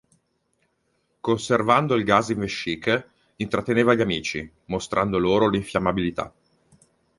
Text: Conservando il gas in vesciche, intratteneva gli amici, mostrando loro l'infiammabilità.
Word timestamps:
Conservando 1.21 1.93
il 1.93 2.03
gas 2.03 2.29
in 2.29 2.39
vesciche, 2.39 3.09
intratteneva 3.35 3.93
gli 3.93 4.01
amici, 4.01 4.51
mostrando 4.65 5.19
loro 5.19 5.47
l'infiammabilità. 5.47 6.33